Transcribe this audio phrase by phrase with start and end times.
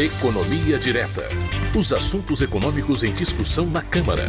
[0.00, 1.26] Economia Direta.
[1.76, 4.26] Os assuntos econômicos em discussão na Câmara.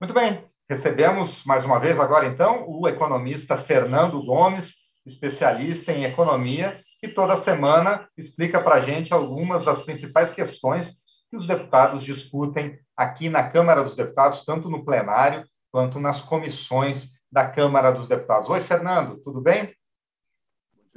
[0.00, 0.42] Muito bem.
[0.66, 7.36] Recebemos mais uma vez agora então o economista Fernando Gomes, especialista em economia, que toda
[7.36, 10.94] semana explica para a gente algumas das principais questões
[11.30, 17.08] que os deputados discutem aqui na Câmara dos Deputados, tanto no plenário quanto nas comissões
[17.30, 18.48] da Câmara dos Deputados.
[18.48, 19.76] Oi, Fernando, tudo bem?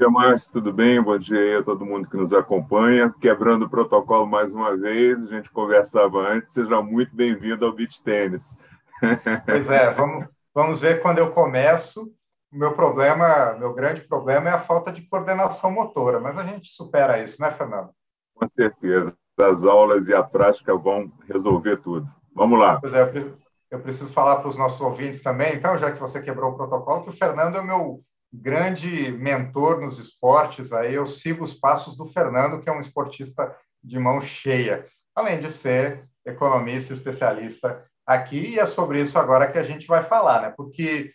[0.01, 0.99] Dia, Márcio, tudo bem?
[0.99, 3.13] Bom dia aí a todo mundo que nos acompanha.
[3.21, 6.55] Quebrando o protocolo mais uma vez, a gente conversava antes.
[6.55, 8.57] Seja muito bem-vindo ao Beach Tênis.
[9.45, 10.25] Pois é, vamos,
[10.55, 12.11] vamos ver quando eu começo.
[12.51, 16.69] O meu problema, meu grande problema é a falta de coordenação motora, mas a gente
[16.69, 17.91] supera isso, né, Fernando?
[18.33, 19.13] Com certeza.
[19.39, 22.09] As aulas e a prática vão resolver tudo.
[22.33, 22.79] Vamos lá.
[22.79, 23.07] Pois é,
[23.69, 27.03] eu preciso falar para os nossos ouvintes também, então, já que você quebrou o protocolo,
[27.03, 28.01] que o Fernando é o meu
[28.33, 33.53] grande mentor nos esportes, aí eu sigo os passos do Fernando, que é um esportista
[33.83, 34.85] de mão cheia,
[35.15, 40.03] além de ser economista especialista aqui, e é sobre isso agora que a gente vai
[40.03, 40.53] falar, né?
[40.55, 41.11] Porque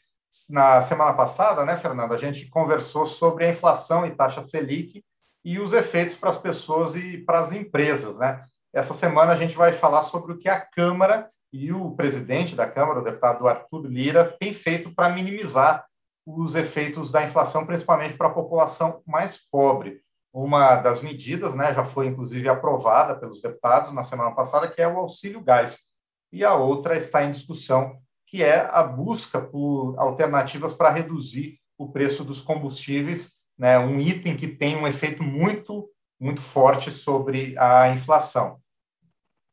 [0.50, 5.02] na semana passada, né, Fernando, a gente conversou sobre a inflação e taxa Selic
[5.44, 8.44] e os efeitos para as pessoas e para as empresas, né?
[8.74, 12.66] Essa semana a gente vai falar sobre o que a Câmara e o presidente da
[12.66, 15.86] Câmara, o deputado Arthur Lira, tem feito para minimizar
[16.26, 20.00] os efeitos da inflação, principalmente para a população mais pobre.
[20.32, 24.88] Uma das medidas, né, já foi inclusive aprovada pelos deputados na semana passada, que é
[24.88, 25.86] o auxílio gás.
[26.32, 27.96] E a outra está em discussão,
[28.26, 34.36] que é a busca por alternativas para reduzir o preço dos combustíveis, né, um item
[34.36, 35.88] que tem um efeito muito,
[36.20, 38.60] muito forte sobre a inflação.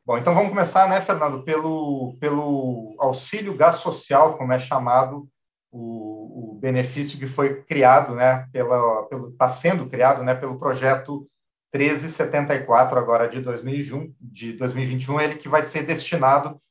[0.05, 5.29] Bom, então vamos começar, né, Fernando, pelo, pelo auxílio gás social, como é chamado
[5.73, 11.27] o, o benefício que foi criado, né, pela, pelo está sendo criado, né, pelo projeto
[11.73, 16.61] 1374 agora de 2021, de 2021, ele que vai ser destinado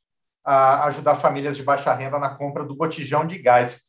[0.45, 3.83] a ajudar famílias de baixa renda na compra do botijão de gás.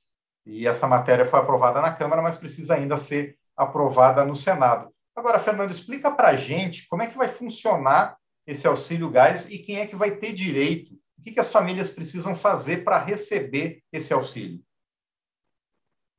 [0.46, 4.90] E essa matéria foi aprovada na Câmara, mas precisa ainda ser aprovada no Senado.
[5.16, 8.18] Agora, Fernando, explica para a gente como é que vai funcionar
[8.48, 10.96] esse auxílio gás e quem é que vai ter direito.
[11.20, 14.60] O que, que as famílias precisam fazer para receber esse auxílio?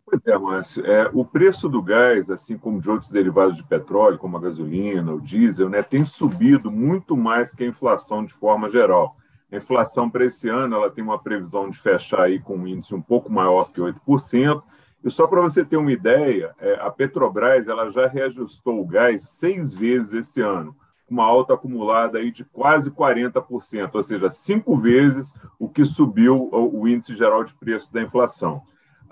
[0.07, 0.85] Pois é, Márcio.
[0.85, 5.13] É, o preço do gás, assim como de outros derivados de petróleo, como a gasolina,
[5.13, 9.17] o diesel, né, tem subido muito mais que a inflação de forma geral.
[9.51, 12.95] A inflação para esse ano ela tem uma previsão de fechar aí com um índice
[12.95, 14.63] um pouco maior que 8%.
[15.03, 19.23] E só para você ter uma ideia, é, a Petrobras ela já reajustou o gás
[19.31, 20.77] seis vezes esse ano,
[21.07, 26.49] com uma alta acumulada aí de quase 40%, ou seja, cinco vezes o que subiu
[26.51, 28.63] o, o índice geral de preços da inflação.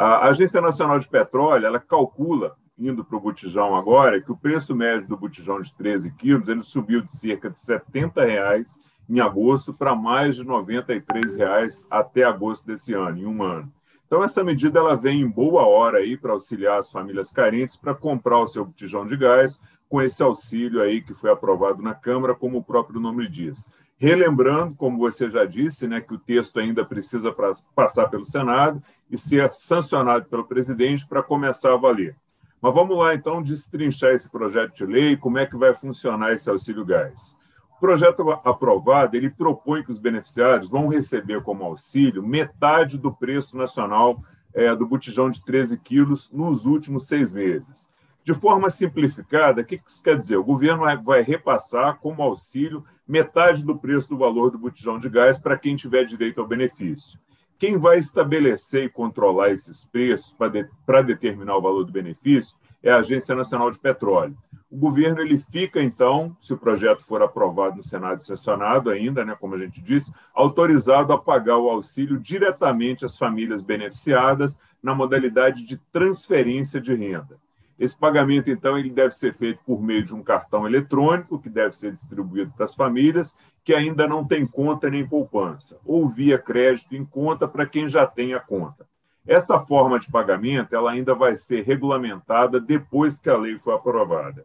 [0.02, 4.74] A Agência Nacional de Petróleo ela calcula, indo para o botijão agora, que o preço
[4.74, 9.72] médio do botijão de 13 quilos ele subiu de cerca de 70 reais em agosto
[9.72, 13.72] para mais de 93 reais até agosto desse ano, em um ano.
[14.12, 17.94] Então, essa medida ela vem em boa hora aí para auxiliar as famílias carentes para
[17.94, 19.58] comprar o seu botijão de gás
[19.88, 23.66] com esse auxílio aí que foi aprovado na Câmara, como o próprio nome diz.
[23.96, 28.82] Relembrando, como você já disse, né, que o texto ainda precisa pra, passar pelo Senado
[29.10, 32.14] e ser sancionado pelo presidente para começar a valer.
[32.60, 36.50] Mas vamos lá, então, destrinchar esse projeto de lei, como é que vai funcionar esse
[36.50, 37.34] auxílio gás.
[37.82, 44.22] Projeto aprovado, ele propõe que os beneficiários vão receber como auxílio metade do preço nacional
[44.54, 47.88] é, do botijão de 13 quilos nos últimos seis meses.
[48.22, 50.36] De forma simplificada, o que isso quer dizer?
[50.36, 55.36] O governo vai repassar como auxílio metade do preço do valor do botijão de gás
[55.36, 57.18] para quem tiver direito ao benefício.
[57.58, 60.36] Quem vai estabelecer e controlar esses preços
[60.86, 64.36] para determinar o valor do benefício é a Agência Nacional de Petróleo.
[64.70, 69.24] O governo ele fica, então, se o projeto for aprovado no Senado e sancionado ainda,
[69.24, 74.94] né, como a gente disse, autorizado a pagar o auxílio diretamente às famílias beneficiadas na
[74.94, 77.38] modalidade de transferência de renda.
[77.78, 81.72] Esse pagamento, então, ele deve ser feito por meio de um cartão eletrônico, que deve
[81.72, 86.94] ser distribuído para as famílias que ainda não têm conta nem poupança, ou via crédito
[86.94, 88.86] em conta para quem já tem a conta.
[89.26, 94.44] Essa forma de pagamento ela ainda vai ser regulamentada depois que a lei for aprovada.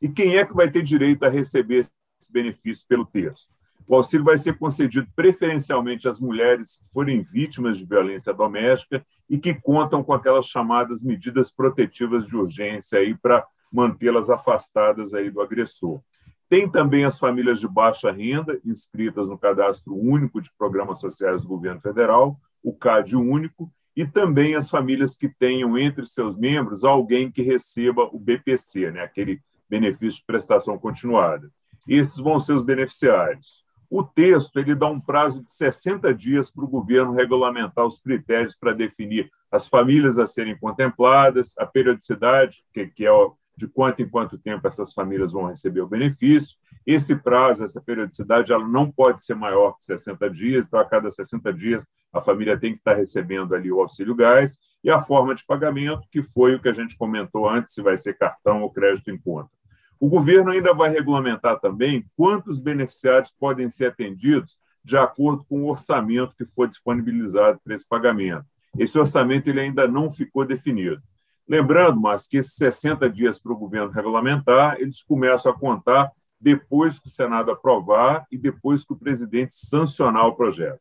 [0.00, 1.80] E quem é que vai ter direito a receber
[2.20, 3.54] esse benefício pelo texto?
[3.86, 9.38] O auxílio vai ser concedido preferencialmente às mulheres que forem vítimas de violência doméstica e
[9.38, 15.40] que contam com aquelas chamadas medidas protetivas de urgência aí para mantê-las afastadas aí do
[15.40, 16.00] agressor.
[16.48, 21.48] Tem também as famílias de baixa renda inscritas no Cadastro Único de Programas Sociais do
[21.48, 27.30] Governo Federal, o CAD Único, e também as famílias que tenham entre seus membros alguém
[27.30, 31.50] que receba o BPC, né, aquele benefício de prestação continuada.
[31.88, 33.64] Esses vão ser os beneficiários.
[33.88, 38.56] O texto ele dá um prazo de 60 dias para o governo regulamentar os critérios
[38.56, 43.10] para definir as famílias a serem contempladas, a periodicidade, que, que é
[43.56, 46.56] de quanto em quanto tempo essas famílias vão receber o benefício.
[46.86, 51.10] Esse prazo, essa periodicidade, ela não pode ser maior que 60 dias, então a cada
[51.10, 55.34] 60 dias a família tem que estar recebendo ali o auxílio gás e a forma
[55.34, 58.70] de pagamento, que foi o que a gente comentou antes, se vai ser cartão ou
[58.70, 59.50] crédito em conta.
[59.98, 65.70] O governo ainda vai regulamentar também quantos beneficiários podem ser atendidos de acordo com o
[65.70, 68.44] orçamento que for disponibilizado para esse pagamento.
[68.78, 71.02] Esse orçamento ele ainda não ficou definido.
[71.48, 76.10] Lembrando, mas que esses 60 dias para o governo regulamentar, eles começam a contar
[76.40, 80.80] depois que o Senado aprovar e depois que o presidente sancionar o projeto.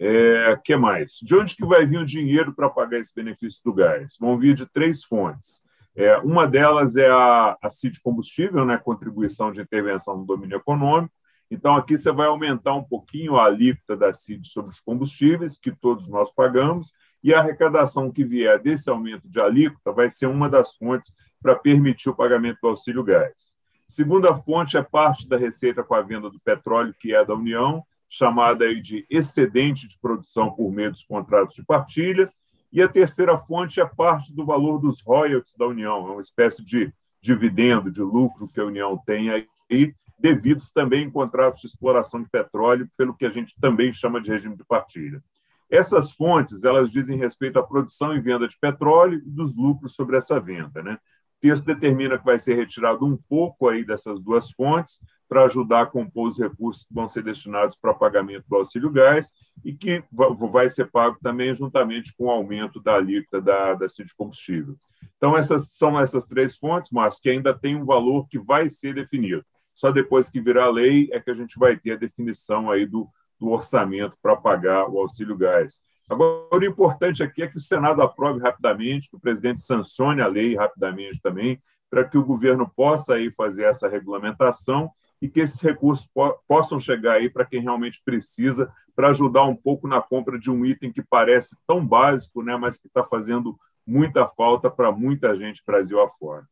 [0.00, 1.18] É, que mais?
[1.22, 4.16] De onde que vai vir o dinheiro para pagar esse benefício do gás?
[4.20, 5.62] Vão vir de três fontes.
[5.96, 11.12] É, uma delas é a, a CID Combustível, né, contribuição de intervenção no domínio econômico.
[11.50, 15.72] Então, aqui você vai aumentar um pouquinho a alíquota da CID sobre os combustíveis, que
[15.72, 16.92] todos nós pagamos,
[17.22, 21.56] e a arrecadação que vier desse aumento de alíquota vai ser uma das fontes para
[21.56, 23.56] permitir o pagamento do auxílio gás.
[23.86, 27.82] Segunda fonte é parte da receita com a venda do petróleo, que é da União,
[28.08, 32.30] chamada de excedente de produção por meio dos contratos de partilha,
[32.70, 36.62] e a terceira fonte é parte do valor dos royalties da União, é uma espécie
[36.62, 42.22] de dividendo, de lucro que a União tem aí, devidos também em contratos de exploração
[42.22, 45.22] de petróleo, pelo que a gente também chama de regime de partilha.
[45.70, 50.16] Essas fontes, elas dizem respeito à produção e venda de petróleo e dos lucros sobre
[50.16, 50.98] essa venda, né?
[51.36, 55.82] O texto determina que vai ser retirado um pouco aí dessas duas fontes para ajudar
[55.82, 59.32] a compor os recursos que vão ser destinados para pagamento do auxílio gás
[59.64, 60.02] e que
[60.50, 64.76] vai ser pago também juntamente com o aumento da alíquota da, da de combustível.
[65.16, 68.94] Então, essas são essas três fontes, mas que ainda tem um valor que vai ser
[68.94, 69.44] definido.
[69.78, 73.08] Só depois que virar lei é que a gente vai ter a definição aí do,
[73.38, 75.80] do orçamento para pagar o auxílio gás.
[76.10, 80.26] Agora, o importante aqui é que o Senado aprove rapidamente, que o presidente sancione a
[80.26, 84.90] lei rapidamente também, para que o governo possa aí fazer essa regulamentação
[85.22, 89.54] e que esses recursos po possam chegar aí para quem realmente precisa, para ajudar um
[89.54, 93.56] pouco na compra de um item que parece tão básico, né, mas que está fazendo
[93.86, 96.48] muita falta para muita gente Brasil afora.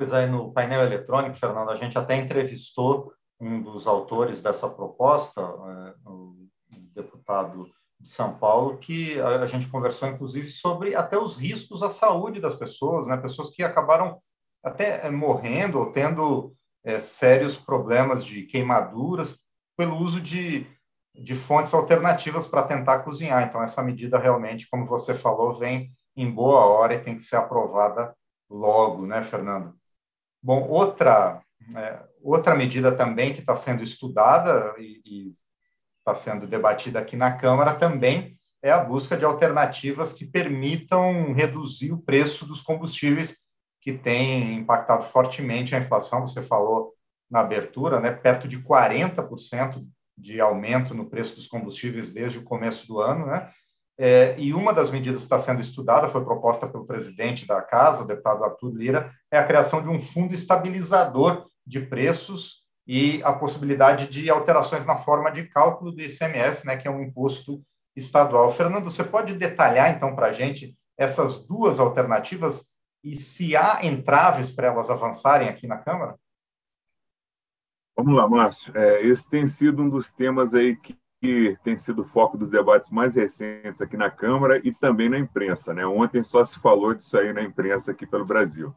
[0.00, 5.42] Pois é, no painel eletrônico, Fernando, a gente até entrevistou um dos autores dessa proposta,
[5.42, 6.48] é, o
[6.94, 7.70] deputado
[8.00, 12.54] de São Paulo, que a gente conversou, inclusive, sobre até os riscos à saúde das
[12.54, 13.14] pessoas, né?
[13.18, 14.18] Pessoas que acabaram
[14.64, 19.38] até é, morrendo ou tendo é, sérios problemas de queimaduras
[19.76, 20.66] pelo uso de,
[21.14, 23.46] de fontes alternativas para tentar cozinhar.
[23.46, 27.36] Então, essa medida realmente, como você falou, vem em boa hora e tem que ser
[27.36, 28.16] aprovada
[28.48, 29.78] logo, né, Fernando?
[30.42, 31.42] Bom, outra,
[31.76, 35.32] é, outra medida também que está sendo estudada e
[35.98, 41.92] está sendo debatida aqui na Câmara também é a busca de alternativas que permitam reduzir
[41.92, 43.38] o preço dos combustíveis
[43.80, 46.26] que tem impactado fortemente a inflação.
[46.26, 46.94] Você falou
[47.30, 52.86] na abertura, né, perto de 40% de aumento no preço dos combustíveis desde o começo
[52.86, 53.50] do ano, né?
[54.02, 58.02] É, e uma das medidas que está sendo estudada, foi proposta pelo presidente da Casa,
[58.02, 63.30] o deputado Arthur Lira, é a criação de um fundo estabilizador de preços e a
[63.30, 67.62] possibilidade de alterações na forma de cálculo do ICMS, né, que é um imposto
[67.94, 68.50] estadual.
[68.50, 72.70] Fernando, você pode detalhar, então, para a gente essas duas alternativas
[73.04, 76.16] e se há entraves para elas avançarem aqui na Câmara?
[77.94, 78.74] Vamos lá, Márcio.
[78.74, 82.88] É, esse tem sido um dos temas aí que que tem sido foco dos debates
[82.88, 85.74] mais recentes aqui na Câmara e também na imprensa.
[85.74, 85.86] Né?
[85.86, 88.74] Ontem só se falou disso aí na imprensa aqui pelo Brasil.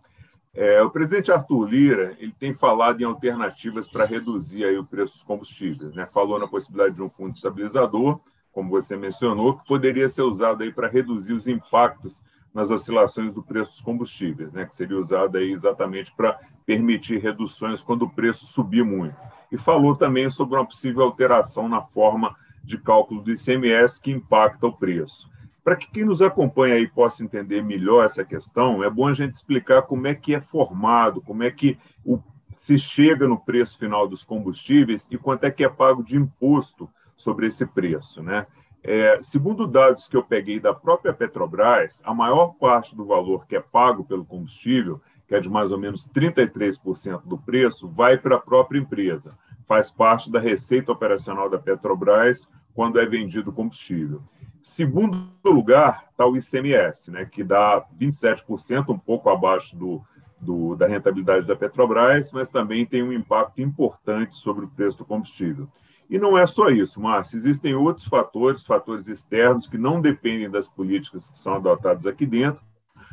[0.53, 5.13] É, o presidente Arthur Lira ele tem falado em alternativas para reduzir aí o preço
[5.13, 5.95] dos combustíveis.
[5.95, 6.05] Né?
[6.05, 8.19] Falou na possibilidade de um fundo estabilizador,
[8.51, 12.21] como você mencionou, que poderia ser usado aí para reduzir os impactos
[12.53, 14.65] nas oscilações do preço dos combustíveis, né?
[14.65, 19.15] que seria usado aí exatamente para permitir reduções quando o preço subir muito
[19.53, 24.65] e falou também sobre uma possível alteração na forma de cálculo do ICMS que impacta
[24.65, 25.29] o preço.
[25.63, 29.33] Para que quem nos acompanha aí possa entender melhor essa questão, é bom a gente
[29.33, 32.19] explicar como é que é formado, como é que o,
[32.57, 36.89] se chega no preço final dos combustíveis e quanto é que é pago de imposto
[37.15, 38.47] sobre esse preço, né?
[38.83, 43.55] É, segundo dados que eu peguei da própria Petrobras, a maior parte do valor que
[43.55, 48.35] é pago pelo combustível que é de mais ou menos 33% do preço, vai para
[48.35, 49.37] a própria empresa.
[49.65, 54.21] Faz parte da receita operacional da Petrobras quando é vendido combustível.
[54.61, 60.01] Segundo lugar está o ICMS, né, que dá 27%, um pouco abaixo do,
[60.39, 65.05] do, da rentabilidade da Petrobras, mas também tem um impacto importante sobre o preço do
[65.05, 65.67] combustível.
[66.13, 70.67] E não é só isso, Márcio, existem outros fatores, fatores externos, que não dependem das
[70.67, 72.61] políticas que são adotadas aqui dentro,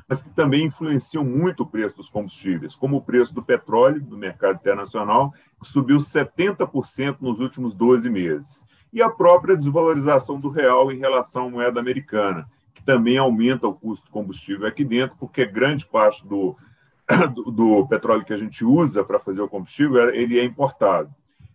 [0.06, 4.18] mas que também influenciam muito o preço dos combustíveis, como o preço do petróleo do
[4.18, 10.92] mercado internacional, que subiu 70% nos últimos 12 meses, e a própria desvalorização do real
[10.92, 15.46] em relação à moeda americana, que também aumenta o custo do combustível aqui dentro, porque
[15.46, 16.54] grande parte do,
[17.34, 21.10] do, do petróleo que a gente usa para fazer o combustível ele é importado.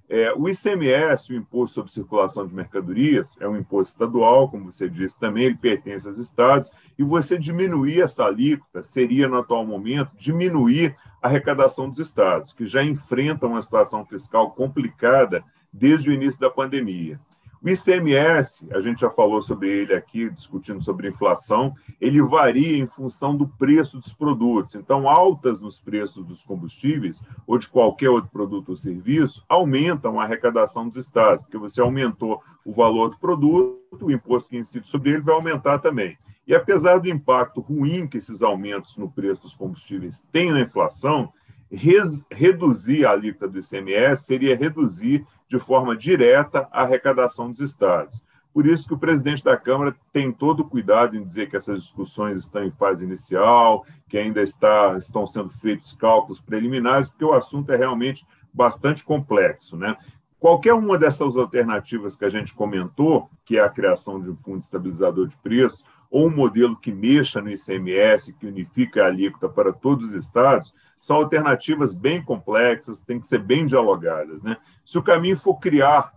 [0.08, 4.88] É, o ICMS, o Imposto sobre Circulação de Mercadorias, é um imposto estadual, como você
[4.88, 10.16] disse também, ele pertence aos estados, e você diminuir essa alíquota seria, no atual momento,
[10.16, 15.44] diminuir a arrecadação dos estados, que já enfrentam uma situação fiscal complicada
[15.74, 17.20] desde o início da pandemia.
[17.66, 22.86] O ICMS, a gente já falou sobre ele aqui, discutindo sobre inflação, ele varia em
[22.86, 24.76] função do preço dos produtos.
[24.76, 30.26] Então, altas nos preços dos combustíveis ou de qualquer outro produto ou serviço aumentam a
[30.26, 35.10] arrecadação dos estados, porque você aumentou o valor do produto, o imposto que incide sobre
[35.10, 36.16] ele vai aumentar também.
[36.48, 41.34] E apesar do impacto ruim que esses aumentos no preço dos combustíveis têm na inflação,
[41.76, 48.22] res, reduzir a alíquota do ICMS seria reduzir de forma direta a arrecadação dos estados.
[48.54, 51.82] Por isso que o presidente da Câmara tem todo o cuidado em dizer que essas
[51.82, 57.34] discussões estão em fase inicial, que ainda está, estão sendo feitos cálculos preliminares, porque o
[57.34, 59.76] assunto é realmente bastante complexo.
[59.76, 59.98] Né?
[60.40, 64.60] Qualquer uma dessas alternativas que a gente comentou, que é a criação de um fundo
[64.60, 69.74] estabilizador de preços, ou um modelo que mexa no ICMS, que unifica a alíquota para
[69.74, 70.74] todos os estados,
[71.06, 74.42] são alternativas bem complexas, têm que ser bem dialogadas.
[74.42, 74.58] Né?
[74.84, 76.12] Se o caminho for criar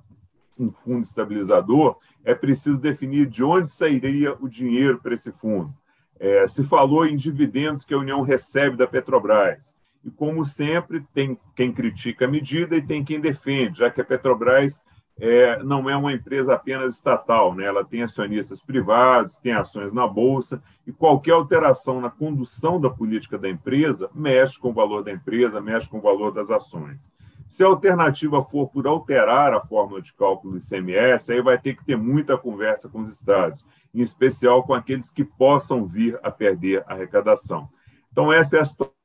[0.58, 5.72] um fundo estabilizador, é preciso definir de onde sairia o dinheiro para esse fundo.
[6.18, 9.76] É, se falou em dividendos que a União recebe da Petrobras.
[10.02, 14.04] E, como sempre, tem quem critica a medida e tem quem defende, já que a
[14.04, 14.82] Petrobras
[15.20, 17.64] é, não é uma empresa apenas estatal, né?
[17.64, 23.36] ela tem acionistas privados, tem ações na Bolsa, e qualquer alteração na condução da política
[23.36, 27.10] da empresa mexe com o valor da empresa, mexe com o valor das ações.
[27.48, 31.74] Se a alternativa for por alterar a fórmula de cálculo do ICMS, aí vai ter
[31.74, 36.30] que ter muita conversa com os estados, em especial com aqueles que possam vir a
[36.30, 37.68] perder a arrecadação.
[38.12, 38.97] Então, essa é a situação,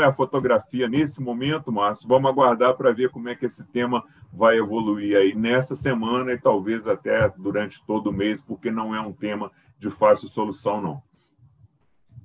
[0.00, 2.08] é a fotografia nesse momento, Márcio.
[2.08, 6.38] Vamos aguardar para ver como é que esse tema vai evoluir aí nessa semana e
[6.38, 11.02] talvez até durante todo o mês, porque não é um tema de fácil solução, não.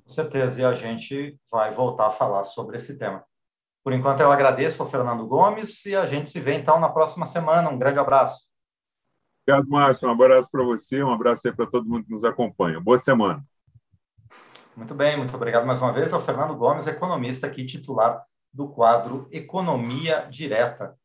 [0.04, 3.22] Com certeza, e a gente vai voltar a falar sobre esse tema.
[3.84, 7.26] Por enquanto, eu agradeço ao Fernando Gomes e a gente se vê então na próxima
[7.26, 7.68] semana.
[7.68, 8.46] Um grande abraço.
[9.46, 10.08] Obrigado, Márcio.
[10.08, 12.80] Um abraço para você, um abraço aí para todo mundo que nos acompanha.
[12.80, 13.44] Boa semana.
[14.78, 19.28] Muito bem, muito obrigado mais uma vez ao Fernando Gomes, economista aqui titular do quadro
[19.32, 20.96] Economia Direta.